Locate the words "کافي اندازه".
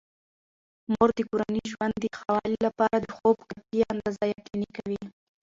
3.49-4.23